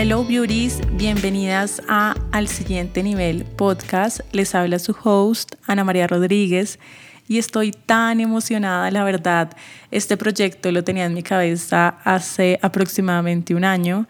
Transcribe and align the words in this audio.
Hello 0.00 0.22
Beauties, 0.22 0.78
bienvenidas 0.92 1.82
a 1.88 2.14
Al 2.30 2.46
siguiente 2.46 3.02
nivel 3.02 3.44
podcast. 3.44 4.20
Les 4.30 4.54
habla 4.54 4.78
su 4.78 4.94
host 5.02 5.56
Ana 5.66 5.82
María 5.82 6.06
Rodríguez 6.06 6.78
y 7.26 7.38
estoy 7.38 7.72
tan 7.72 8.20
emocionada, 8.20 8.92
la 8.92 9.02
verdad. 9.02 9.56
Este 9.90 10.16
proyecto 10.16 10.70
lo 10.70 10.84
tenía 10.84 11.06
en 11.06 11.14
mi 11.14 11.24
cabeza 11.24 11.98
hace 12.04 12.60
aproximadamente 12.62 13.56
un 13.56 13.64
año 13.64 14.06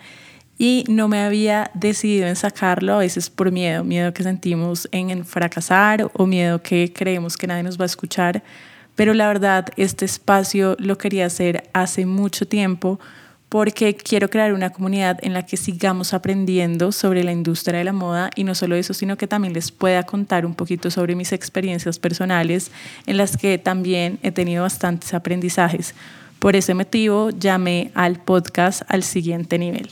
y 0.58 0.84
no 0.88 1.08
me 1.08 1.22
había 1.22 1.70
decidido 1.72 2.26
en 2.26 2.36
sacarlo, 2.36 2.96
a 2.96 2.98
veces 2.98 3.30
por 3.30 3.50
miedo, 3.50 3.82
miedo 3.82 4.12
que 4.12 4.22
sentimos 4.22 4.90
en 4.92 5.24
fracasar 5.24 6.10
o 6.12 6.26
miedo 6.26 6.60
que 6.60 6.92
creemos 6.92 7.38
que 7.38 7.46
nadie 7.46 7.62
nos 7.62 7.80
va 7.80 7.84
a 7.84 7.86
escuchar. 7.86 8.42
Pero 8.94 9.14
la 9.14 9.26
verdad, 9.26 9.68
este 9.78 10.04
espacio 10.04 10.76
lo 10.78 10.98
quería 10.98 11.24
hacer 11.24 11.70
hace 11.72 12.04
mucho 12.04 12.46
tiempo 12.46 13.00
porque 13.48 13.94
quiero 13.94 14.28
crear 14.28 14.52
una 14.52 14.70
comunidad 14.70 15.18
en 15.22 15.32
la 15.32 15.46
que 15.46 15.56
sigamos 15.56 16.12
aprendiendo 16.12 16.92
sobre 16.92 17.24
la 17.24 17.32
industria 17.32 17.78
de 17.78 17.84
la 17.84 17.92
moda 17.92 18.30
y 18.34 18.44
no 18.44 18.54
solo 18.54 18.76
eso, 18.76 18.92
sino 18.92 19.16
que 19.16 19.26
también 19.26 19.54
les 19.54 19.70
pueda 19.70 20.02
contar 20.02 20.44
un 20.44 20.54
poquito 20.54 20.90
sobre 20.90 21.14
mis 21.14 21.32
experiencias 21.32 21.98
personales 21.98 22.70
en 23.06 23.16
las 23.16 23.36
que 23.36 23.56
también 23.56 24.18
he 24.22 24.32
tenido 24.32 24.62
bastantes 24.62 25.14
aprendizajes. 25.14 25.94
Por 26.38 26.56
ese 26.56 26.74
motivo 26.74 27.30
llamé 27.30 27.90
al 27.94 28.20
podcast 28.20 28.82
al 28.88 29.02
siguiente 29.02 29.58
nivel. 29.58 29.88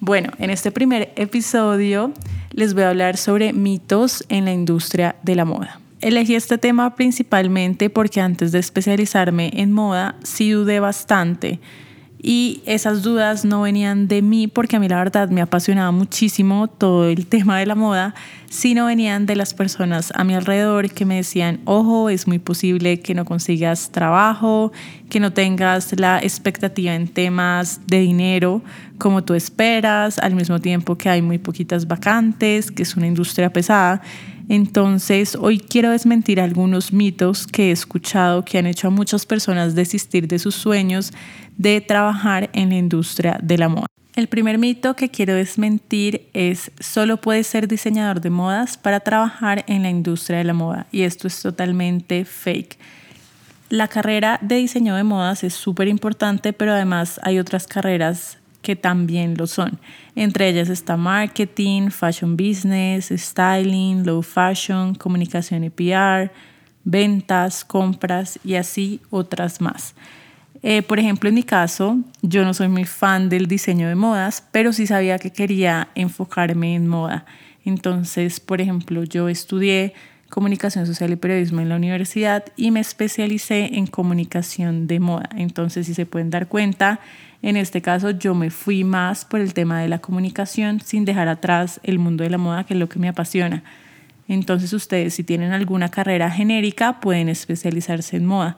Bueno, 0.00 0.32
en 0.38 0.50
este 0.50 0.72
primer 0.72 1.12
episodio 1.14 2.12
les 2.50 2.74
voy 2.74 2.84
a 2.84 2.88
hablar 2.88 3.16
sobre 3.16 3.52
mitos 3.52 4.24
en 4.28 4.46
la 4.46 4.52
industria 4.52 5.14
de 5.22 5.36
la 5.36 5.44
moda. 5.44 5.78
Elegí 6.00 6.34
este 6.34 6.58
tema 6.58 6.96
principalmente 6.96 7.88
porque 7.88 8.20
antes 8.20 8.50
de 8.50 8.58
especializarme 8.58 9.52
en 9.54 9.70
moda 9.72 10.16
sí 10.24 10.50
dudé 10.50 10.80
bastante 10.80 11.60
y 12.22 12.62
esas 12.66 13.02
dudas 13.02 13.44
no 13.44 13.62
venían 13.62 14.06
de 14.06 14.22
mí 14.22 14.46
porque 14.46 14.76
a 14.76 14.80
mí 14.80 14.88
la 14.88 14.98
verdad 14.98 15.28
me 15.28 15.40
apasionaba 15.40 15.90
muchísimo 15.90 16.68
todo 16.68 17.08
el 17.08 17.26
tema 17.26 17.58
de 17.58 17.66
la 17.66 17.74
moda, 17.74 18.14
sino 18.48 18.86
venían 18.86 19.26
de 19.26 19.34
las 19.34 19.54
personas 19.54 20.12
a 20.14 20.22
mi 20.22 20.34
alrededor 20.34 20.90
que 20.90 21.04
me 21.04 21.16
decían, 21.16 21.60
ojo, 21.64 22.10
es 22.10 22.28
muy 22.28 22.38
posible 22.38 23.00
que 23.00 23.14
no 23.14 23.24
consigas 23.24 23.90
trabajo, 23.90 24.72
que 25.12 25.20
no 25.20 25.30
tengas 25.30 25.92
la 26.00 26.20
expectativa 26.20 26.94
en 26.94 27.06
temas 27.06 27.86
de 27.86 27.98
dinero 27.98 28.62
como 28.96 29.22
tú 29.22 29.34
esperas, 29.34 30.18
al 30.18 30.34
mismo 30.34 30.58
tiempo 30.58 30.96
que 30.96 31.10
hay 31.10 31.20
muy 31.20 31.36
poquitas 31.36 31.86
vacantes, 31.86 32.70
que 32.70 32.82
es 32.82 32.96
una 32.96 33.06
industria 33.06 33.52
pesada. 33.52 34.00
Entonces, 34.48 35.36
hoy 35.38 35.58
quiero 35.58 35.90
desmentir 35.90 36.40
algunos 36.40 36.94
mitos 36.94 37.46
que 37.46 37.68
he 37.68 37.72
escuchado 37.72 38.42
que 38.42 38.56
han 38.56 38.64
hecho 38.64 38.86
a 38.88 38.90
muchas 38.90 39.26
personas 39.26 39.74
desistir 39.74 40.26
de 40.28 40.38
sus 40.38 40.54
sueños 40.54 41.12
de 41.58 41.82
trabajar 41.82 42.48
en 42.54 42.70
la 42.70 42.76
industria 42.76 43.38
de 43.42 43.58
la 43.58 43.68
moda. 43.68 43.88
El 44.16 44.28
primer 44.28 44.56
mito 44.56 44.96
que 44.96 45.10
quiero 45.10 45.34
desmentir 45.34 46.30
es 46.32 46.72
solo 46.80 47.18
puedes 47.18 47.46
ser 47.46 47.68
diseñador 47.68 48.22
de 48.22 48.30
modas 48.30 48.78
para 48.78 49.00
trabajar 49.00 49.62
en 49.68 49.82
la 49.82 49.90
industria 49.90 50.38
de 50.38 50.44
la 50.44 50.54
moda 50.54 50.86
y 50.90 51.02
esto 51.02 51.26
es 51.26 51.42
totalmente 51.42 52.24
fake. 52.24 52.78
La 53.72 53.88
carrera 53.88 54.38
de 54.42 54.56
diseño 54.56 54.96
de 54.96 55.02
modas 55.02 55.44
es 55.44 55.54
súper 55.54 55.88
importante, 55.88 56.52
pero 56.52 56.72
además 56.72 57.18
hay 57.22 57.38
otras 57.38 57.66
carreras 57.66 58.36
que 58.60 58.76
también 58.76 59.34
lo 59.38 59.46
son. 59.46 59.78
Entre 60.14 60.46
ellas 60.50 60.68
está 60.68 60.98
marketing, 60.98 61.88
fashion 61.88 62.36
business, 62.36 63.10
styling, 63.16 64.04
low 64.04 64.20
fashion, 64.20 64.94
comunicación 64.94 65.64
y 65.64 65.70
PR, 65.70 66.30
ventas, 66.84 67.64
compras 67.64 68.38
y 68.44 68.56
así 68.56 69.00
otras 69.08 69.62
más. 69.62 69.94
Eh, 70.62 70.82
por 70.82 70.98
ejemplo, 70.98 71.30
en 71.30 71.36
mi 71.36 71.42
caso, 71.42 71.96
yo 72.20 72.44
no 72.44 72.52
soy 72.52 72.68
muy 72.68 72.84
fan 72.84 73.30
del 73.30 73.46
diseño 73.46 73.88
de 73.88 73.94
modas, 73.94 74.46
pero 74.52 74.74
sí 74.74 74.86
sabía 74.86 75.18
que 75.18 75.32
quería 75.32 75.88
enfocarme 75.94 76.74
en 76.74 76.88
moda. 76.88 77.24
Entonces, 77.64 78.38
por 78.38 78.60
ejemplo, 78.60 79.04
yo 79.04 79.30
estudié 79.30 79.94
comunicación 80.32 80.86
social 80.86 81.12
y 81.12 81.16
periodismo 81.16 81.60
en 81.60 81.68
la 81.68 81.76
universidad 81.76 82.42
y 82.56 82.70
me 82.70 82.80
especialicé 82.80 83.76
en 83.76 83.86
comunicación 83.86 84.86
de 84.86 84.98
moda. 84.98 85.28
Entonces, 85.36 85.86
si 85.86 85.92
se 85.92 86.06
pueden 86.06 86.30
dar 86.30 86.48
cuenta, 86.48 87.00
en 87.42 87.58
este 87.58 87.82
caso 87.82 88.12
yo 88.12 88.34
me 88.34 88.48
fui 88.48 88.82
más 88.82 89.26
por 89.26 89.40
el 89.40 89.52
tema 89.52 89.82
de 89.82 89.88
la 89.88 89.98
comunicación 89.98 90.80
sin 90.80 91.04
dejar 91.04 91.28
atrás 91.28 91.80
el 91.82 91.98
mundo 91.98 92.24
de 92.24 92.30
la 92.30 92.38
moda, 92.38 92.64
que 92.64 92.72
es 92.72 92.80
lo 92.80 92.88
que 92.88 92.98
me 92.98 93.08
apasiona. 93.08 93.62
Entonces, 94.26 94.72
ustedes 94.72 95.12
si 95.12 95.22
tienen 95.22 95.52
alguna 95.52 95.90
carrera 95.90 96.30
genérica, 96.30 96.98
pueden 97.00 97.28
especializarse 97.28 98.16
en 98.16 98.24
moda 98.24 98.56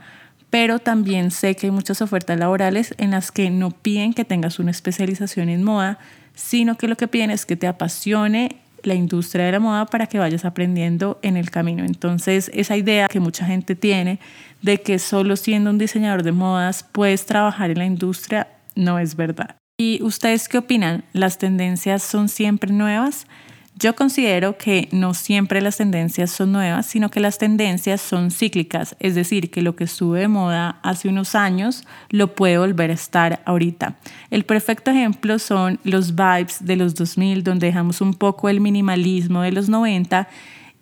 pero 0.50 0.78
también 0.78 1.32
sé 1.32 1.56
que 1.56 1.66
hay 1.66 1.72
muchas 1.72 2.00
ofertas 2.00 2.38
laborales 2.38 2.94
en 2.98 3.10
las 3.10 3.32
que 3.32 3.50
no 3.50 3.72
piden 3.72 4.14
que 4.14 4.24
tengas 4.24 4.60
una 4.60 4.70
especialización 4.70 5.48
en 5.48 5.64
moda, 5.64 5.98
sino 6.36 6.76
que 6.76 6.86
lo 6.86 6.96
que 6.96 7.08
piden 7.08 7.32
es 7.32 7.44
que 7.44 7.56
te 7.56 7.66
apasione 7.66 8.60
la 8.86 8.94
industria 8.94 9.46
de 9.46 9.52
la 9.52 9.60
moda 9.60 9.86
para 9.86 10.06
que 10.06 10.18
vayas 10.18 10.44
aprendiendo 10.44 11.18
en 11.22 11.36
el 11.36 11.50
camino. 11.50 11.84
Entonces, 11.84 12.50
esa 12.54 12.76
idea 12.76 13.08
que 13.08 13.20
mucha 13.20 13.46
gente 13.46 13.74
tiene 13.74 14.18
de 14.62 14.80
que 14.80 14.98
solo 14.98 15.36
siendo 15.36 15.70
un 15.70 15.78
diseñador 15.78 16.22
de 16.22 16.32
modas 16.32 16.84
puedes 16.90 17.26
trabajar 17.26 17.70
en 17.70 17.78
la 17.78 17.84
industria 17.84 18.48
no 18.74 18.98
es 18.98 19.16
verdad. 19.16 19.56
¿Y 19.78 20.02
ustedes 20.02 20.48
qué 20.48 20.58
opinan? 20.58 21.04
¿Las 21.12 21.38
tendencias 21.38 22.02
son 22.02 22.28
siempre 22.28 22.72
nuevas? 22.72 23.26
Yo 23.76 23.96
considero 23.96 24.56
que 24.56 24.88
no 24.92 25.14
siempre 25.14 25.60
las 25.60 25.78
tendencias 25.78 26.30
son 26.30 26.52
nuevas, 26.52 26.86
sino 26.86 27.10
que 27.10 27.18
las 27.18 27.38
tendencias 27.38 28.00
son 28.00 28.30
cíclicas, 28.30 28.94
es 29.00 29.16
decir, 29.16 29.50
que 29.50 29.62
lo 29.62 29.74
que 29.74 29.82
estuvo 29.82 30.14
de 30.14 30.28
moda 30.28 30.78
hace 30.84 31.08
unos 31.08 31.34
años 31.34 31.82
lo 32.08 32.36
puede 32.36 32.56
volver 32.56 32.92
a 32.92 32.94
estar 32.94 33.42
ahorita. 33.44 33.96
El 34.30 34.44
perfecto 34.44 34.92
ejemplo 34.92 35.40
son 35.40 35.80
los 35.82 36.14
vibes 36.14 36.64
de 36.64 36.76
los 36.76 36.94
2000, 36.94 37.42
donde 37.42 37.66
dejamos 37.66 38.00
un 38.00 38.14
poco 38.14 38.48
el 38.48 38.60
minimalismo 38.60 39.42
de 39.42 39.50
los 39.50 39.68
90 39.68 40.28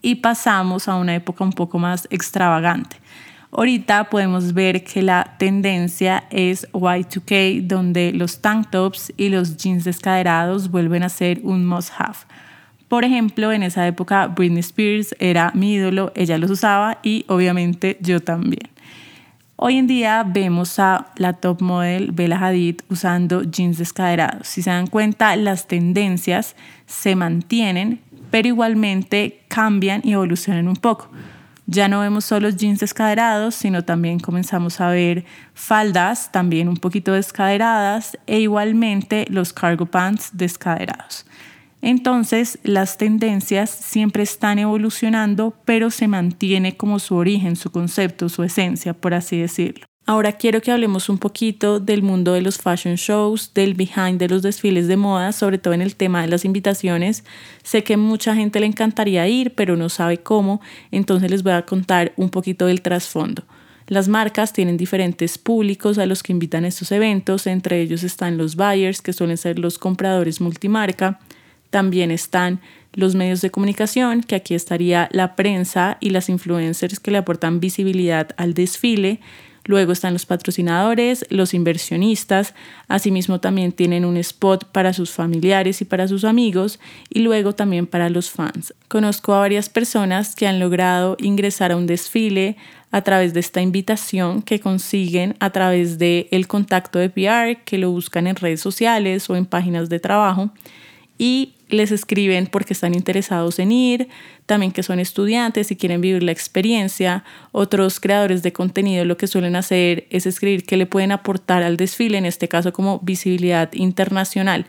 y 0.03 0.16
pasamos 0.16 0.86
a 0.86 0.97
una 0.97 1.14
época 1.14 1.44
un 1.44 1.53
poco 1.54 1.78
más 1.78 2.06
extravagante. 2.10 2.97
Ahorita 3.53 4.04
podemos 4.10 4.53
ver 4.53 4.84
que 4.84 5.00
la 5.00 5.36
tendencia 5.38 6.24
es 6.30 6.70
Y2K, 6.72 7.66
donde 7.66 8.12
los 8.12 8.41
tank 8.42 8.70
tops 8.70 9.14
y 9.16 9.30
los 9.30 9.56
jeans 9.56 9.84
descaderados 9.84 10.70
vuelven 10.70 11.03
a 11.03 11.09
ser 11.09 11.41
un 11.42 11.66
must-have. 11.66 12.19
Por 12.92 13.06
ejemplo, 13.06 13.53
en 13.53 13.62
esa 13.62 13.86
época 13.86 14.26
Britney 14.26 14.60
Spears 14.60 15.14
era 15.19 15.50
mi 15.54 15.76
ídolo, 15.76 16.12
ella 16.14 16.36
los 16.36 16.50
usaba 16.50 16.98
y 17.03 17.25
obviamente 17.26 17.97
yo 18.03 18.20
también. 18.20 18.69
Hoy 19.56 19.78
en 19.78 19.86
día 19.86 20.22
vemos 20.28 20.78
a 20.78 21.06
la 21.16 21.32
top 21.32 21.62
model 21.62 22.12
Bella 22.12 22.36
Hadid 22.36 22.82
usando 22.91 23.44
jeans 23.44 23.78
descaderados. 23.78 24.47
Si 24.47 24.60
se 24.60 24.69
dan 24.69 24.88
cuenta, 24.88 25.34
las 25.36 25.69
tendencias 25.69 26.54
se 26.84 27.16
mantienen, 27.16 28.03
pero 28.30 28.48
igualmente 28.48 29.41
cambian 29.48 30.03
y 30.04 30.12
evolucionan 30.12 30.69
un 30.69 30.76
poco. 30.76 31.09
Ya 31.64 31.88
no 31.88 32.00
vemos 32.00 32.26
solo 32.26 32.50
jeans 32.50 32.80
descaderados, 32.80 33.54
sino 33.54 33.84
también 33.86 34.20
comenzamos 34.20 34.82
a 34.82 34.88
ver 34.88 35.24
faldas 35.54 36.30
también 36.30 36.69
un 36.69 36.76
poquito 36.76 37.14
descaderadas 37.14 38.19
e 38.26 38.41
igualmente 38.41 39.24
los 39.30 39.54
cargo 39.54 39.86
pants 39.86 40.28
descaderados. 40.34 41.24
Entonces, 41.82 42.60
las 42.62 42.97
tendencias 42.97 43.69
siempre 43.69 44.22
están 44.22 44.60
evolucionando, 44.60 45.54
pero 45.65 45.91
se 45.91 46.06
mantiene 46.06 46.76
como 46.76 47.00
su 47.00 47.16
origen, 47.16 47.56
su 47.56 47.70
concepto, 47.70 48.28
su 48.28 48.44
esencia, 48.44 48.94
por 48.94 49.15
así 49.15 49.38
decirlo. 49.38 49.84
Ahora 50.06 50.32
quiero 50.32 50.60
que 50.60 50.72
hablemos 50.72 51.09
un 51.09 51.19
poquito 51.19 51.78
del 51.78 52.03
mundo 52.03 52.32
de 52.32 52.42
los 52.42 52.59
fashion 52.59 52.97
shows, 52.97 53.53
del 53.54 53.75
behind 53.75 54.19
de 54.19 54.28
los 54.28 54.42
desfiles 54.42 54.88
de 54.88 54.97
moda, 54.97 55.32
sobre 55.32 55.59
todo 55.59 55.75
en 55.75 55.82
el 55.82 55.94
tema 55.94 56.22
de 56.22 56.28
las 56.28 56.44
invitaciones. 56.44 57.25
Sé 57.62 57.84
que 57.84 57.97
mucha 57.97 58.34
gente 58.34 58.59
le 58.59 58.66
encantaría 58.66 59.26
ir, 59.28 59.54
pero 59.54 59.76
no 59.76 59.88
sabe 59.88 60.19
cómo, 60.19 60.60
entonces 60.91 61.31
les 61.31 61.42
voy 61.42 61.53
a 61.53 61.66
contar 61.66 62.12
un 62.16 62.31
poquito 62.31 62.66
del 62.66 62.82
trasfondo. 62.82 63.44
Las 63.87 64.09
marcas 64.09 64.53
tienen 64.53 64.77
diferentes 64.77 65.39
públicos 65.39 65.98
a 65.98 66.07
los 66.07 66.22
que 66.22 66.33
invitan 66.33 66.65
a 66.65 66.68
estos 66.68 66.91
eventos, 66.92 67.47
entre 67.47 67.80
ellos 67.80 68.03
están 68.03 68.39
los 68.39 68.57
buyers, 68.57 69.03
que 69.03 69.12
suelen 69.12 69.36
ser 69.36 69.59
los 69.59 69.78
compradores 69.78 70.41
multimarca, 70.41 71.21
también 71.72 72.10
están 72.10 72.60
los 72.92 73.15
medios 73.15 73.41
de 73.41 73.51
comunicación, 73.51 74.22
que 74.22 74.34
aquí 74.34 74.54
estaría 74.54 75.09
la 75.10 75.34
prensa 75.34 75.97
y 76.01 76.10
las 76.10 76.28
influencers 76.28 77.01
que 77.01 77.10
le 77.10 77.16
aportan 77.16 77.60
visibilidad 77.60 78.28
al 78.36 78.53
desfile. 78.53 79.21
Luego 79.65 79.92
están 79.92 80.13
los 80.13 80.27
patrocinadores, 80.27 81.24
los 81.30 81.54
inversionistas, 81.54 82.53
asimismo 82.89 83.41
también 83.41 83.72
tienen 83.72 84.04
un 84.04 84.19
spot 84.19 84.66
para 84.66 84.92
sus 84.92 85.13
familiares 85.13 85.80
y 85.80 85.86
para 85.86 86.09
sus 86.09 86.24
amigos 86.24 86.78
y 87.09 87.21
luego 87.21 87.54
también 87.54 87.86
para 87.86 88.10
los 88.10 88.28
fans. 88.28 88.74
Conozco 88.89 89.33
a 89.33 89.39
varias 89.39 89.71
personas 89.71 90.34
que 90.34 90.47
han 90.47 90.60
logrado 90.60 91.16
ingresar 91.21 91.72
a 91.72 91.77
un 91.77 91.86
desfile 91.86 92.57
a 92.91 93.01
través 93.01 93.33
de 93.33 93.41
esta 93.41 93.63
invitación 93.63 94.42
que 94.42 94.60
consiguen 94.60 95.36
a 95.39 95.48
través 95.51 95.97
del 95.97 96.27
el 96.33 96.48
contacto 96.48 96.98
de 96.98 97.09
PR, 97.09 97.63
que 97.65 97.78
lo 97.78 97.91
buscan 97.92 98.27
en 98.27 98.36
redes 98.36 98.60
sociales 98.60 99.30
o 99.30 99.36
en 99.36 99.47
páginas 99.47 99.89
de 99.89 100.01
trabajo 100.01 100.51
y 101.19 101.54
les 101.72 101.91
escriben 101.91 102.47
porque 102.47 102.74
están 102.74 102.95
interesados 102.95 103.59
en 103.59 103.72
ir, 103.72 104.09
también 104.47 104.72
que 104.72 104.83
son 104.83 105.01
estudiantes 105.01 105.71
y 105.71 105.77
quieren 105.77 106.01
vivir 106.01 106.22
la 106.22 106.33
experiencia. 106.33 107.24
Otros 107.51 107.98
creadores 107.98 108.42
de 108.42 108.53
contenido 108.53 109.04
lo 109.04 109.16
que 109.16 109.27
suelen 109.27 109.57
hacer 109.57 110.07
es 110.10 110.27
escribir 110.27 110.65
que 110.65 110.77
le 110.77 110.86
pueden 110.86 111.13
aportar 111.13 111.63
al 111.63 111.77
desfile, 111.77 112.19
en 112.19 112.27
este 112.27 112.47
caso 112.48 112.72
como 112.72 113.01
visibilidad 113.01 113.72
internacional. 113.72 114.66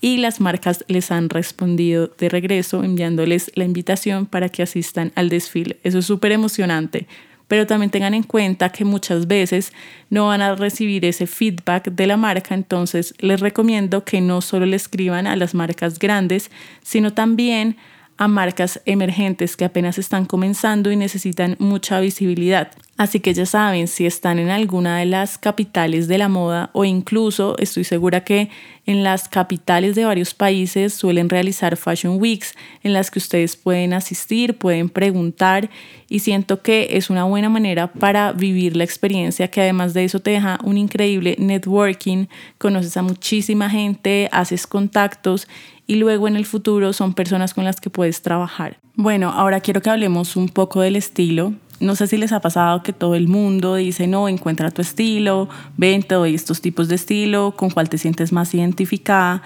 y 0.00 0.18
las 0.18 0.38
marcas 0.38 0.84
les 0.86 1.10
han 1.10 1.30
respondido 1.30 2.10
de 2.18 2.28
regreso 2.28 2.84
enviándoles 2.84 3.50
la 3.54 3.64
invitación 3.64 4.26
para 4.26 4.50
que 4.50 4.62
asistan 4.62 5.12
al 5.14 5.30
desfile. 5.30 5.78
Eso 5.82 6.00
es 6.00 6.04
súper 6.04 6.32
emocionante 6.32 7.06
pero 7.54 7.68
también 7.68 7.90
tengan 7.92 8.14
en 8.14 8.24
cuenta 8.24 8.70
que 8.70 8.84
muchas 8.84 9.28
veces 9.28 9.72
no 10.10 10.26
van 10.26 10.42
a 10.42 10.56
recibir 10.56 11.04
ese 11.04 11.28
feedback 11.28 11.88
de 11.88 12.08
la 12.08 12.16
marca, 12.16 12.52
entonces 12.52 13.14
les 13.20 13.38
recomiendo 13.38 14.04
que 14.04 14.20
no 14.20 14.40
solo 14.40 14.66
le 14.66 14.74
escriban 14.74 15.28
a 15.28 15.36
las 15.36 15.54
marcas 15.54 16.00
grandes, 16.00 16.50
sino 16.82 17.12
también 17.12 17.76
a 18.16 18.28
marcas 18.28 18.80
emergentes 18.84 19.56
que 19.56 19.64
apenas 19.64 19.98
están 19.98 20.24
comenzando 20.24 20.90
y 20.92 20.96
necesitan 20.96 21.56
mucha 21.58 22.00
visibilidad. 22.00 22.70
Así 22.96 23.18
que 23.18 23.34
ya 23.34 23.44
saben, 23.44 23.88
si 23.88 24.06
están 24.06 24.38
en 24.38 24.50
alguna 24.50 24.98
de 24.98 25.06
las 25.06 25.36
capitales 25.36 26.06
de 26.06 26.16
la 26.16 26.28
moda 26.28 26.70
o 26.74 26.84
incluso 26.84 27.56
estoy 27.58 27.82
segura 27.82 28.22
que 28.22 28.50
en 28.86 29.02
las 29.02 29.28
capitales 29.28 29.96
de 29.96 30.04
varios 30.04 30.32
países 30.32 30.94
suelen 30.94 31.28
realizar 31.28 31.76
Fashion 31.76 32.20
Weeks 32.20 32.54
en 32.84 32.92
las 32.92 33.10
que 33.10 33.18
ustedes 33.18 33.56
pueden 33.56 33.94
asistir, 33.94 34.58
pueden 34.58 34.90
preguntar 34.90 35.70
y 36.08 36.20
siento 36.20 36.62
que 36.62 36.90
es 36.92 37.10
una 37.10 37.24
buena 37.24 37.48
manera 37.48 37.92
para 37.92 38.30
vivir 38.30 38.76
la 38.76 38.84
experiencia 38.84 39.48
que 39.48 39.62
además 39.62 39.92
de 39.92 40.04
eso 40.04 40.20
te 40.20 40.30
deja 40.30 40.60
un 40.62 40.78
increíble 40.78 41.34
networking, 41.40 42.26
conoces 42.58 42.96
a 42.96 43.02
muchísima 43.02 43.70
gente, 43.70 44.28
haces 44.30 44.68
contactos 44.68 45.48
y 45.86 45.96
luego 45.96 46.28
en 46.28 46.36
el 46.36 46.46
futuro 46.46 46.92
son 46.92 47.14
personas 47.14 47.54
con 47.54 47.64
las 47.64 47.80
que 47.80 47.90
puedes 47.90 48.22
trabajar. 48.22 48.78
Bueno, 48.96 49.30
ahora 49.30 49.60
quiero 49.60 49.82
que 49.82 49.90
hablemos 49.90 50.36
un 50.36 50.48
poco 50.48 50.80
del 50.80 50.96
estilo. 50.96 51.54
No 51.80 51.96
sé 51.96 52.06
si 52.06 52.16
les 52.16 52.32
ha 52.32 52.40
pasado 52.40 52.82
que 52.82 52.92
todo 52.92 53.14
el 53.14 53.28
mundo 53.28 53.74
dice, 53.74 54.06
no, 54.06 54.28
encuentra 54.28 54.70
tu 54.70 54.80
estilo, 54.80 55.48
ven, 55.76 56.02
te 56.02 56.14
doy 56.14 56.34
estos 56.34 56.60
tipos 56.60 56.88
de 56.88 56.94
estilo, 56.94 57.54
con 57.56 57.70
cuál 57.70 57.88
te 57.88 57.98
sientes 57.98 58.32
más 58.32 58.54
identificada. 58.54 59.42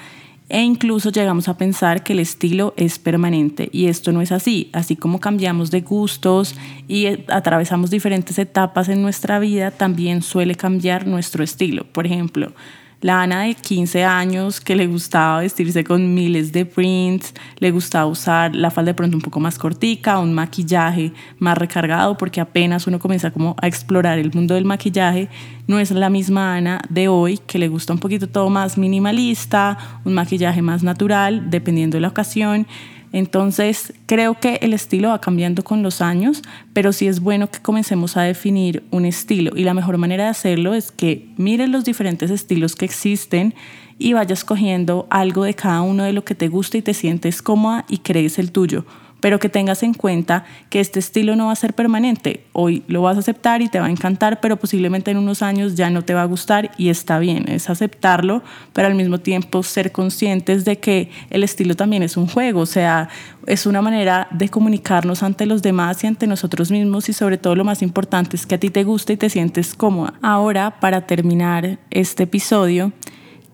E 0.50 0.62
incluso 0.62 1.10
llegamos 1.10 1.48
a 1.48 1.58
pensar 1.58 2.02
que 2.02 2.14
el 2.14 2.20
estilo 2.20 2.72
es 2.76 2.98
permanente 2.98 3.68
y 3.70 3.86
esto 3.86 4.12
no 4.12 4.22
es 4.22 4.32
así. 4.32 4.70
Así 4.72 4.96
como 4.96 5.20
cambiamos 5.20 5.70
de 5.70 5.82
gustos 5.82 6.54
y 6.86 7.06
atravesamos 7.28 7.90
diferentes 7.90 8.38
etapas 8.38 8.88
en 8.88 9.02
nuestra 9.02 9.38
vida, 9.40 9.70
también 9.70 10.22
suele 10.22 10.54
cambiar 10.54 11.06
nuestro 11.06 11.44
estilo. 11.44 11.84
Por 11.84 12.06
ejemplo, 12.06 12.52
la 13.00 13.22
Ana 13.22 13.42
de 13.42 13.54
15 13.54 14.04
años 14.04 14.60
que 14.60 14.74
le 14.74 14.86
gustaba 14.86 15.40
vestirse 15.40 15.84
con 15.84 16.14
miles 16.14 16.52
de 16.52 16.66
prints, 16.66 17.32
le 17.58 17.70
gustaba 17.70 18.06
usar 18.06 18.54
la 18.54 18.70
falda 18.70 18.90
de 18.90 18.94
pronto 18.94 19.16
un 19.16 19.22
poco 19.22 19.38
más 19.38 19.58
cortica, 19.58 20.18
un 20.18 20.34
maquillaje 20.34 21.12
más 21.38 21.56
recargado, 21.56 22.18
porque 22.18 22.40
apenas 22.40 22.86
uno 22.86 22.98
comienza 22.98 23.30
como 23.30 23.54
a 23.62 23.68
explorar 23.68 24.18
el 24.18 24.32
mundo 24.32 24.54
del 24.54 24.64
maquillaje, 24.64 25.28
no 25.68 25.78
es 25.78 25.90
la 25.90 26.10
misma 26.10 26.56
Ana 26.56 26.80
de 26.88 27.08
hoy 27.08 27.38
que 27.38 27.58
le 27.58 27.68
gusta 27.68 27.92
un 27.92 27.98
poquito 27.98 28.28
todo 28.28 28.50
más 28.50 28.76
minimalista, 28.78 29.78
un 30.04 30.14
maquillaje 30.14 30.62
más 30.62 30.82
natural, 30.82 31.50
dependiendo 31.50 31.96
de 31.96 32.00
la 32.00 32.08
ocasión. 32.08 32.66
Entonces, 33.12 33.94
creo 34.06 34.38
que 34.38 34.56
el 34.62 34.74
estilo 34.74 35.08
va 35.08 35.20
cambiando 35.20 35.64
con 35.64 35.82
los 35.82 36.00
años, 36.00 36.42
pero 36.72 36.92
sí 36.92 37.06
es 37.06 37.20
bueno 37.20 37.50
que 37.50 37.60
comencemos 37.60 38.16
a 38.16 38.22
definir 38.22 38.84
un 38.90 39.04
estilo. 39.04 39.52
Y 39.56 39.64
la 39.64 39.74
mejor 39.74 39.96
manera 39.98 40.24
de 40.24 40.30
hacerlo 40.30 40.74
es 40.74 40.92
que 40.92 41.28
mires 41.36 41.68
los 41.68 41.84
diferentes 41.84 42.30
estilos 42.30 42.76
que 42.76 42.84
existen 42.84 43.54
y 43.98 44.12
vayas 44.12 44.44
cogiendo 44.44 45.06
algo 45.10 45.44
de 45.44 45.54
cada 45.54 45.80
uno 45.80 46.04
de 46.04 46.12
lo 46.12 46.24
que 46.24 46.34
te 46.34 46.48
gusta 46.48 46.78
y 46.78 46.82
te 46.82 46.94
sientes 46.94 47.42
cómoda 47.42 47.84
y 47.88 47.98
crees 47.98 48.38
el 48.38 48.52
tuyo 48.52 48.84
pero 49.20 49.38
que 49.38 49.48
tengas 49.48 49.82
en 49.82 49.94
cuenta 49.94 50.44
que 50.70 50.80
este 50.80 50.98
estilo 50.98 51.36
no 51.36 51.46
va 51.46 51.52
a 51.52 51.56
ser 51.56 51.74
permanente. 51.74 52.44
Hoy 52.52 52.82
lo 52.86 53.02
vas 53.02 53.16
a 53.16 53.20
aceptar 53.20 53.62
y 53.62 53.68
te 53.68 53.80
va 53.80 53.86
a 53.86 53.90
encantar, 53.90 54.40
pero 54.40 54.56
posiblemente 54.56 55.10
en 55.10 55.16
unos 55.16 55.42
años 55.42 55.74
ya 55.74 55.90
no 55.90 56.02
te 56.02 56.14
va 56.14 56.22
a 56.22 56.26
gustar 56.26 56.70
y 56.78 56.88
está 56.88 57.18
bien, 57.18 57.48
es 57.48 57.70
aceptarlo, 57.70 58.42
pero 58.72 58.88
al 58.88 58.94
mismo 58.94 59.18
tiempo 59.18 59.62
ser 59.62 59.92
conscientes 59.92 60.64
de 60.64 60.78
que 60.78 61.10
el 61.30 61.42
estilo 61.42 61.74
también 61.74 62.02
es 62.02 62.16
un 62.16 62.26
juego, 62.26 62.60
o 62.60 62.66
sea, 62.66 63.08
es 63.46 63.66
una 63.66 63.82
manera 63.82 64.28
de 64.30 64.48
comunicarnos 64.48 65.22
ante 65.22 65.46
los 65.46 65.62
demás 65.62 66.04
y 66.04 66.06
ante 66.06 66.26
nosotros 66.26 66.70
mismos 66.70 67.08
y 67.08 67.12
sobre 67.12 67.38
todo 67.38 67.54
lo 67.54 67.64
más 67.64 67.82
importante 67.82 68.36
es 68.36 68.46
que 68.46 68.56
a 68.56 68.60
ti 68.60 68.70
te 68.70 68.84
guste 68.84 69.14
y 69.14 69.16
te 69.16 69.30
sientes 69.30 69.74
cómoda. 69.74 70.14
Ahora, 70.22 70.78
para 70.80 71.06
terminar 71.06 71.78
este 71.90 72.24
episodio, 72.24 72.92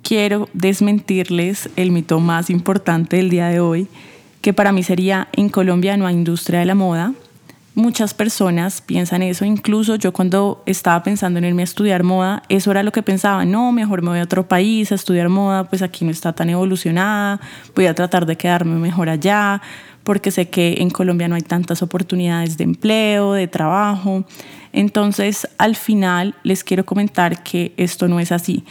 quiero 0.03 0.49
desmentirles 0.53 1.71
el 1.77 1.91
mito 1.91 2.21
más 2.21 2.51
importante 2.51 3.17
del 3.17 3.31
día 3.31 3.49
de 3.49 3.61
hoy 3.61 3.89
que 4.45 4.53
para 4.53 4.73
mí 4.73 4.83
sería 4.83 5.29
en 5.33 5.49
Colombia 5.49 5.97
no 5.97 6.07
hay 6.07 6.15
industria 6.15 6.59
de 6.59 6.67
la 6.67 6.75
moda. 6.75 7.15
Muchas 7.75 8.13
personas 8.13 8.83
piensan 8.83 9.23
eso, 9.23 9.47
incluso 9.47 9.97
yo 9.97 10.13
cuando 10.13 10.63
estaba 10.67 11.03
pensando 11.03 11.39
en 11.39 11.47
irme 11.47 11.63
a 11.63 11.65
estudiar 11.65 12.03
moda, 12.03 12.43
eso 12.51 12.71
era 12.71 12.83
lo 12.83 12.93
que 12.93 13.03
pensaba, 13.03 13.47
no, 13.47 13.73
mejor 13.73 14.03
me 14.03 14.11
voy 14.11 14.19
a 14.19 14.25
otro 14.25 14.47
país 14.47 14.93
a 14.93 14.97
estudiar 14.97 15.31
moda, 15.31 15.65
pues 15.65 15.81
aquí 15.81 16.05
no 16.05 16.11
está 16.11 16.35
tan 16.35 16.51
evolucionada, 16.51 17.41
voy 17.75 17.87
a 17.87 17.95
tratar 17.95 18.27
de 18.27 18.37
quedarme 18.37 18.75
mejor 18.75 19.09
allá, 19.09 19.63
porque 20.03 20.31
sé 20.31 20.51
que 20.51 20.75
en 20.81 20.91
Colombia 20.91 21.27
no 21.27 21.37
hay 21.37 21.43
tantas 21.43 21.81
oportunidades 21.81 22.59
de 22.59 22.65
empleo, 22.65 23.33
de 23.33 23.49
trabajo. 23.49 24.27
Entonces, 24.75 25.49
al 25.57 25.75
final 25.75 26.35
les 26.43 26.65
quiero 26.65 26.85
comentar 26.85 27.43
que 27.43 27.73
esto 27.79 28.09
no 28.09 28.21
es 28.21 28.31
así. 28.31 28.63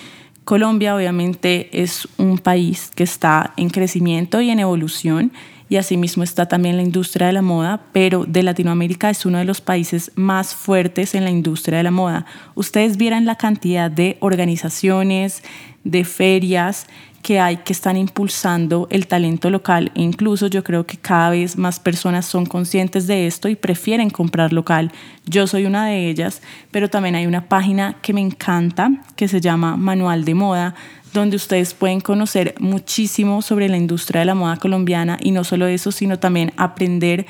Colombia 0.44 0.96
obviamente 0.96 1.70
es 1.82 2.08
un 2.18 2.38
país 2.38 2.92
que 2.94 3.04
está 3.04 3.54
en 3.58 3.70
crecimiento 3.70 4.40
y 4.40 4.52
en 4.52 4.60
evolución 4.60 5.32
y 5.74 5.78
asimismo 5.78 6.22
está 6.22 6.48
también 6.48 6.78
la 6.78 6.84
industria 6.84 7.26
de 7.26 7.34
la 7.34 7.42
moda, 7.42 7.82
pero 7.94 8.26
de 8.26 8.44
Latinoamérica 8.44 9.10
es 9.10 9.26
uno 9.26 9.40
de 9.40 9.44
los 9.44 9.60
países 9.60 10.12
más 10.14 10.54
fuertes 10.54 11.16
en 11.16 11.24
la 11.24 11.32
industria 11.32 11.80
de 11.80 11.84
la 11.84 11.90
moda. 11.90 12.28
Ustedes 12.54 12.96
vieran 12.96 13.26
la 13.26 13.38
cantidad 13.38 13.90
de 13.90 14.18
organizaciones, 14.20 15.42
de 15.84 16.06
ferias 16.06 16.86
que 17.24 17.40
hay 17.40 17.58
que 17.58 17.74
están 17.74 17.98
impulsando 17.98 18.88
el 18.92 19.08
talento 19.08 19.50
local 19.50 19.92
e 19.96 20.02
incluso 20.02 20.48
yo 20.48 20.64
creo 20.64 20.86
que 20.86 20.98
cada 20.98 21.32
vez 21.32 21.58
más 21.58 21.80
personas 21.80 22.26
son 22.26 22.46
conscientes 22.46 23.08
de 23.08 23.26
esto 23.26 23.48
y 23.48 23.56
prefieren 23.56 24.12
comprar 24.12 24.54
local. 24.54 24.92
Yo 25.26 25.48
soy 25.48 25.66
una 25.66 25.88
de 25.88 26.10
ellas, 26.10 26.42
pero 26.70 26.90
también 26.90 27.16
hay 27.16 27.26
una 27.26 27.48
página 27.48 27.96
que 28.02 28.14
me 28.14 28.22
encanta 28.22 28.92
que 29.16 29.28
se 29.28 29.42
llama 29.42 29.78
Manual 29.78 30.26
de 30.26 30.36
Moda 30.36 30.76
donde 31.14 31.36
ustedes 31.36 31.74
pueden 31.74 32.02
conocer 32.02 32.56
muchísimo 32.60 33.42
sobre 33.42 33.70
la 33.70 33.78
industria 33.78 34.20
de 34.20 34.26
la 34.26 34.36
moda 34.36 34.58
colombiana 34.58 35.18
y 35.22 35.32
no 35.32 35.44
solo 35.44 35.68
eso, 35.68 35.92
sino 35.92 36.18
también 36.18 36.52
aprender 36.58 37.28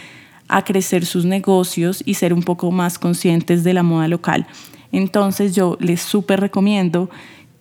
a 0.48 0.64
crecer 0.64 1.06
sus 1.06 1.26
negocios 1.26 2.02
y 2.06 2.14
ser 2.14 2.34
un 2.34 2.44
poco 2.44 2.72
más 2.72 2.98
conscientes 2.98 3.64
de 3.64 3.74
la 3.74 3.84
moda 3.84 4.08
local. 4.08 4.48
Entonces 4.94 5.54
yo 5.54 5.78
les 5.82 6.02
súper 6.02 6.40
recomiendo 6.40 7.10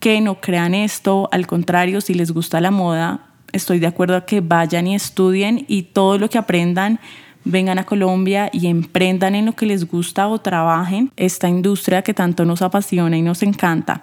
que 0.02 0.20
no 0.20 0.40
crean 0.40 0.74
esto, 0.74 1.28
al 1.30 1.46
contrario, 1.46 2.00
si 2.00 2.12
les 2.12 2.32
gusta 2.32 2.60
la 2.60 2.72
moda, 2.72 3.20
estoy 3.52 3.78
de 3.78 3.86
acuerdo 3.86 4.16
a 4.16 4.26
que 4.26 4.40
vayan 4.40 4.88
y 4.88 4.96
estudien 4.96 5.64
y 5.68 5.82
todo 5.82 6.18
lo 6.18 6.28
que 6.28 6.38
aprendan 6.38 6.98
vengan 7.44 7.78
a 7.78 7.84
Colombia 7.84 8.50
y 8.52 8.66
emprendan 8.66 9.36
en 9.36 9.46
lo 9.46 9.52
que 9.52 9.64
les 9.64 9.86
gusta 9.86 10.26
o 10.26 10.40
trabajen 10.40 11.12
esta 11.16 11.48
industria 11.48 12.02
que 12.02 12.14
tanto 12.14 12.44
nos 12.44 12.62
apasiona 12.62 13.16
y 13.16 13.22
nos 13.22 13.44
encanta. 13.44 14.02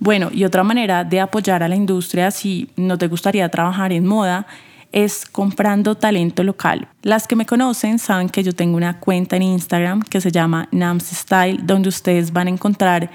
Bueno, 0.00 0.30
y 0.32 0.44
otra 0.44 0.64
manera 0.64 1.04
de 1.04 1.20
apoyar 1.20 1.62
a 1.62 1.68
la 1.68 1.76
industria 1.76 2.30
si 2.30 2.70
no 2.76 2.96
te 2.96 3.06
gustaría 3.06 3.46
trabajar 3.50 3.92
en 3.92 4.06
moda 4.06 4.46
es 4.92 5.26
comprando 5.26 5.94
talento 5.94 6.42
local. 6.42 6.88
Las 7.02 7.28
que 7.28 7.36
me 7.36 7.44
conocen 7.44 7.98
saben 7.98 8.30
que 8.30 8.42
yo 8.42 8.54
tengo 8.54 8.78
una 8.78 8.98
cuenta 8.98 9.36
en 9.36 9.42
Instagram 9.42 10.00
que 10.00 10.22
se 10.22 10.32
llama 10.32 10.68
Nams 10.72 11.04
Style, 11.04 11.60
donde 11.62 11.90
ustedes 11.90 12.32
van 12.32 12.46
a 12.46 12.50
encontrar 12.50 13.10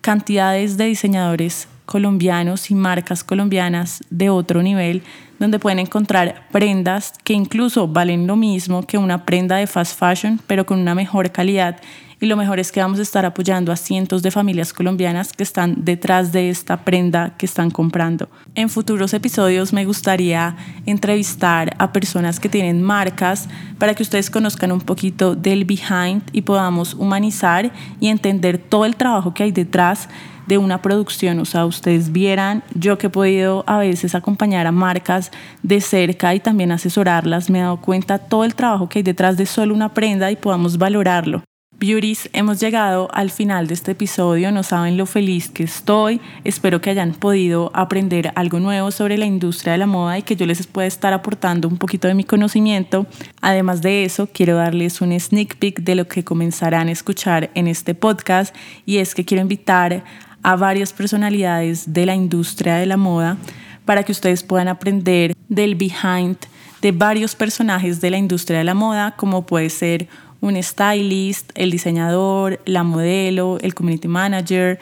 cantidades 0.00 0.76
de 0.76 0.84
diseñadores 0.84 1.68
colombianos 1.84 2.70
y 2.70 2.74
marcas 2.74 3.24
colombianas 3.24 4.02
de 4.10 4.30
otro 4.30 4.62
nivel, 4.62 5.02
donde 5.38 5.58
pueden 5.58 5.78
encontrar 5.78 6.46
prendas 6.52 7.14
que 7.24 7.32
incluso 7.32 7.88
valen 7.88 8.26
lo 8.26 8.36
mismo 8.36 8.86
que 8.86 8.98
una 8.98 9.24
prenda 9.24 9.56
de 9.56 9.66
fast 9.66 9.98
fashion, 9.98 10.40
pero 10.46 10.66
con 10.66 10.78
una 10.78 10.94
mejor 10.94 11.32
calidad 11.32 11.80
y 12.22 12.26
lo 12.26 12.36
mejor 12.36 12.60
es 12.60 12.70
que 12.70 12.80
vamos 12.80 13.00
a 13.00 13.02
estar 13.02 13.26
apoyando 13.26 13.72
a 13.72 13.76
cientos 13.76 14.22
de 14.22 14.30
familias 14.30 14.72
colombianas 14.72 15.32
que 15.32 15.42
están 15.42 15.84
detrás 15.84 16.30
de 16.30 16.50
esta 16.50 16.84
prenda 16.84 17.34
que 17.36 17.46
están 17.46 17.72
comprando. 17.72 18.28
En 18.54 18.68
futuros 18.68 19.12
episodios 19.12 19.72
me 19.72 19.84
gustaría 19.84 20.54
entrevistar 20.86 21.74
a 21.78 21.92
personas 21.92 22.38
que 22.38 22.48
tienen 22.48 22.80
marcas 22.80 23.48
para 23.76 23.96
que 23.96 24.04
ustedes 24.04 24.30
conozcan 24.30 24.70
un 24.70 24.82
poquito 24.82 25.34
del 25.34 25.64
behind 25.64 26.22
y 26.30 26.42
podamos 26.42 26.94
humanizar 26.94 27.72
y 27.98 28.06
entender 28.06 28.56
todo 28.56 28.84
el 28.84 28.94
trabajo 28.94 29.34
que 29.34 29.42
hay 29.42 29.50
detrás 29.50 30.08
de 30.52 30.58
una 30.58 30.82
producción. 30.82 31.38
O 31.38 31.46
sea, 31.46 31.64
ustedes 31.64 32.12
vieran, 32.12 32.62
yo 32.74 32.98
que 32.98 33.06
he 33.06 33.10
podido 33.10 33.64
a 33.66 33.78
veces 33.78 34.14
acompañar 34.14 34.66
a 34.66 34.72
marcas 34.72 35.30
de 35.62 35.80
cerca 35.80 36.34
y 36.34 36.40
también 36.40 36.72
asesorarlas, 36.72 37.48
me 37.48 37.60
he 37.60 37.62
dado 37.62 37.80
cuenta 37.80 38.18
todo 38.18 38.44
el 38.44 38.54
trabajo 38.54 38.88
que 38.88 38.98
hay 38.98 39.02
detrás 39.02 39.38
de 39.38 39.46
solo 39.46 39.74
una 39.74 39.94
prenda 39.94 40.30
y 40.30 40.36
podamos 40.36 40.76
valorarlo. 40.76 41.42
Beauties, 41.82 42.30
hemos 42.32 42.60
llegado 42.60 43.08
al 43.12 43.30
final 43.30 43.66
de 43.66 43.74
este 43.74 43.90
episodio. 43.90 44.52
No 44.52 44.62
saben 44.62 44.96
lo 44.96 45.04
feliz 45.04 45.48
que 45.48 45.64
estoy. 45.64 46.20
Espero 46.44 46.80
que 46.80 46.90
hayan 46.90 47.12
podido 47.12 47.72
aprender 47.74 48.30
algo 48.36 48.60
nuevo 48.60 48.92
sobre 48.92 49.18
la 49.18 49.24
industria 49.24 49.72
de 49.72 49.78
la 49.78 49.86
moda 49.86 50.16
y 50.16 50.22
que 50.22 50.36
yo 50.36 50.46
les 50.46 50.64
pueda 50.68 50.86
estar 50.86 51.12
aportando 51.12 51.66
un 51.66 51.78
poquito 51.78 52.06
de 52.06 52.14
mi 52.14 52.22
conocimiento. 52.22 53.06
Además 53.40 53.82
de 53.82 54.04
eso, 54.04 54.28
quiero 54.32 54.54
darles 54.54 55.00
un 55.00 55.18
sneak 55.18 55.56
peek 55.56 55.80
de 55.80 55.96
lo 55.96 56.06
que 56.06 56.22
comenzarán 56.22 56.86
a 56.86 56.92
escuchar 56.92 57.50
en 57.54 57.66
este 57.66 57.96
podcast 57.96 58.54
y 58.86 58.98
es 58.98 59.16
que 59.16 59.24
quiero 59.24 59.42
invitar 59.42 60.04
a 60.42 60.56
varias 60.56 60.92
personalidades 60.92 61.92
de 61.92 62.06
la 62.06 62.14
industria 62.14 62.76
de 62.76 62.86
la 62.86 62.96
moda 62.96 63.36
para 63.84 64.02
que 64.02 64.12
ustedes 64.12 64.42
puedan 64.42 64.68
aprender 64.68 65.34
del 65.48 65.74
behind 65.74 66.36
de 66.82 66.92
varios 66.92 67.36
personajes 67.36 68.00
de 68.00 68.10
la 68.10 68.18
industria 68.18 68.58
de 68.58 68.64
la 68.64 68.74
moda, 68.74 69.14
como 69.16 69.46
puede 69.46 69.70
ser 69.70 70.08
un 70.40 70.60
stylist, 70.60 71.52
el 71.54 71.70
diseñador, 71.70 72.60
la 72.66 72.82
modelo, 72.82 73.58
el 73.62 73.72
community 73.74 74.08
manager, 74.08 74.80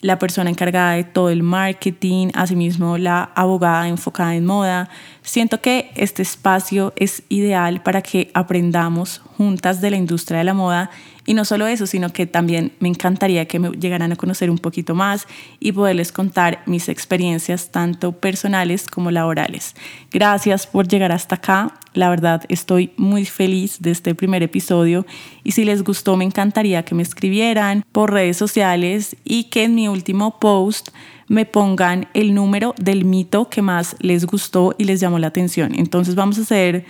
la 0.00 0.18
persona 0.18 0.48
encargada 0.48 0.92
de 0.92 1.04
todo 1.04 1.28
el 1.28 1.42
marketing, 1.42 2.28
asimismo 2.32 2.96
la 2.96 3.30
abogada 3.34 3.88
enfocada 3.88 4.34
en 4.34 4.46
moda. 4.46 4.88
Siento 5.22 5.60
que 5.60 5.92
este 5.94 6.22
espacio 6.22 6.94
es 6.96 7.22
ideal 7.28 7.82
para 7.82 8.00
que 8.00 8.30
aprendamos 8.32 9.20
juntas 9.36 9.82
de 9.82 9.90
la 9.90 9.96
industria 9.96 10.38
de 10.38 10.44
la 10.44 10.54
moda 10.54 10.90
y 11.26 11.34
no 11.34 11.44
solo 11.44 11.66
eso, 11.66 11.86
sino 11.86 12.12
que 12.12 12.26
también 12.26 12.72
me 12.80 12.88
encantaría 12.88 13.46
que 13.46 13.58
me 13.58 13.70
llegaran 13.70 14.12
a 14.12 14.16
conocer 14.16 14.50
un 14.50 14.58
poquito 14.58 14.94
más 14.94 15.26
y 15.60 15.72
poderles 15.72 16.12
contar 16.12 16.62
mis 16.66 16.88
experiencias 16.88 17.70
tanto 17.70 18.12
personales 18.12 18.86
como 18.86 19.10
laborales. 19.10 19.74
Gracias 20.10 20.66
por 20.66 20.86
llegar 20.86 21.12
hasta 21.12 21.36
acá. 21.36 21.74
La 21.94 22.10
verdad 22.10 22.42
estoy 22.48 22.92
muy 22.96 23.24
feliz 23.24 23.80
de 23.80 23.92
este 23.92 24.14
primer 24.14 24.42
episodio 24.42 25.06
y 25.44 25.52
si 25.52 25.64
les 25.64 25.82
gustó 25.84 26.16
me 26.16 26.24
encantaría 26.24 26.84
que 26.84 26.94
me 26.94 27.02
escribieran 27.02 27.84
por 27.92 28.12
redes 28.12 28.36
sociales 28.36 29.16
y 29.24 29.44
que 29.44 29.64
en 29.64 29.74
mi 29.74 29.88
último 29.88 30.38
post 30.40 30.88
me 31.28 31.46
pongan 31.46 32.08
el 32.12 32.34
número 32.34 32.74
del 32.78 33.04
mito 33.04 33.48
que 33.48 33.62
más 33.62 33.96
les 34.00 34.26
gustó 34.26 34.74
y 34.76 34.84
les 34.84 35.00
llamó 35.00 35.18
la 35.18 35.28
atención. 35.28 35.74
Entonces 35.74 36.14
vamos 36.14 36.38
a 36.38 36.42
hacer 36.42 36.84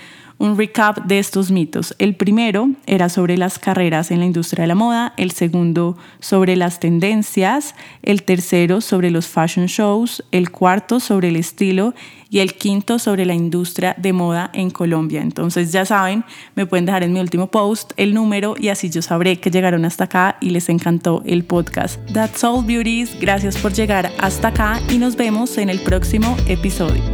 un 0.44 0.58
recap 0.58 0.98
de 1.06 1.18
estos 1.18 1.50
mitos. 1.50 1.94
El 1.98 2.14
primero 2.14 2.68
era 2.86 3.08
sobre 3.08 3.38
las 3.38 3.58
carreras 3.58 4.10
en 4.10 4.18
la 4.18 4.26
industria 4.26 4.62
de 4.62 4.68
la 4.68 4.74
moda, 4.74 5.14
el 5.16 5.30
segundo 5.30 5.96
sobre 6.20 6.54
las 6.54 6.80
tendencias, 6.80 7.74
el 8.02 8.24
tercero 8.24 8.82
sobre 8.82 9.10
los 9.10 9.26
fashion 9.26 9.66
shows, 9.66 10.22
el 10.32 10.50
cuarto 10.50 11.00
sobre 11.00 11.28
el 11.28 11.36
estilo 11.36 11.94
y 12.28 12.40
el 12.40 12.54
quinto 12.54 12.98
sobre 12.98 13.24
la 13.24 13.32
industria 13.32 13.94
de 13.96 14.12
moda 14.12 14.50
en 14.52 14.70
Colombia. 14.70 15.22
Entonces 15.22 15.72
ya 15.72 15.86
saben, 15.86 16.24
me 16.54 16.66
pueden 16.66 16.84
dejar 16.84 17.04
en 17.04 17.14
mi 17.14 17.20
último 17.20 17.46
post 17.46 17.92
el 17.96 18.12
número 18.12 18.54
y 18.58 18.68
así 18.68 18.90
yo 18.90 19.00
sabré 19.00 19.40
que 19.40 19.50
llegaron 19.50 19.86
hasta 19.86 20.04
acá 20.04 20.36
y 20.42 20.50
les 20.50 20.68
encantó 20.68 21.22
el 21.24 21.44
podcast. 21.44 21.98
That's 22.12 22.44
all 22.44 22.62
beauties, 22.62 23.18
gracias 23.18 23.56
por 23.56 23.72
llegar 23.72 24.12
hasta 24.18 24.48
acá 24.48 24.80
y 24.90 24.98
nos 24.98 25.16
vemos 25.16 25.56
en 25.56 25.70
el 25.70 25.80
próximo 25.80 26.36
episodio. 26.46 27.13